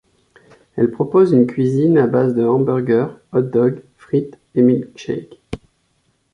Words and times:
Elle 0.77 0.89
propose 0.89 1.31
une 1.31 1.45
cuisine 1.45 1.99
à 1.99 2.07
base 2.07 2.33
de 2.33 2.43
hamburgers, 2.43 3.05
hot-dogs, 3.33 3.83
frites 3.97 4.39
et 4.55 4.63
milk-shakes. 4.63 5.39